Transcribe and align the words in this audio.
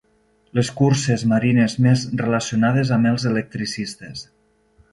Les 0.59 0.69
curses 0.79 1.25
marines 1.33 1.75
més 1.87 2.07
relacionades 2.23 2.95
amb 2.99 3.13
els 3.13 3.29
electricistes. 3.33 4.27